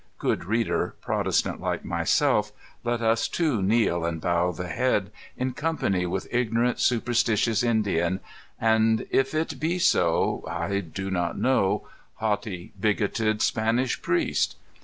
(Good 0.17 0.45
reader, 0.45 0.95
Protestant 0.99 1.61
like 1.61 1.85
myself, 1.85 2.51
let 2.83 3.03
us, 3.03 3.27
too, 3.27 3.61
kneel 3.61 4.03
and 4.03 4.19
bow 4.19 4.51
the 4.51 4.65
head, 4.67 5.11
in 5.37 5.53
company 5.53 6.07
with 6.07 6.27
ignorant, 6.33 6.79
superstitious 6.79 7.61
Indian, 7.61 8.19
and— 8.59 9.05
if 9.11 9.35
it 9.35 9.59
be 9.59 9.77
so, 9.77 10.43
I 10.49 10.79
do 10.79 11.11
not 11.11 11.37
know— 11.37 11.87
haughty, 12.15 12.71
bigoted 12.79 13.43
Spanish 13.43 14.01
priest. 14.01 14.55